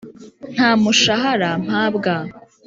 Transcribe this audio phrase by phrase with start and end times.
[0.53, 2.13] nta mushahara mpabwa